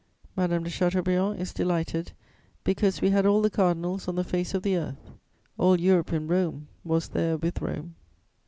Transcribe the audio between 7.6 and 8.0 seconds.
Rome.